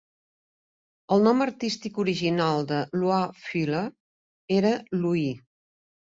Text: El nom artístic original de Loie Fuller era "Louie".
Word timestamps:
El 1.15 1.19
nom 1.25 1.41
artístic 1.43 1.99
original 2.03 2.65
de 2.71 2.79
Loie 3.01 3.27
Fuller 3.49 3.83
era 4.57 4.71
"Louie". 5.03 5.35